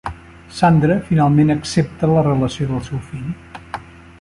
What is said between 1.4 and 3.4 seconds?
accepta la relació del seu fill.